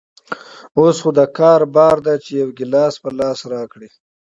اوس 0.77 0.97
خو 1.03 1.09
دکار 1.19 1.61
بار 1.75 1.97
ده 2.05 2.13
چې 2.23 2.31
يو 2.41 2.49
ګيلاس 2.57 2.93
په 3.03 3.09
لاس 3.19 3.39
راکړي. 3.53 3.89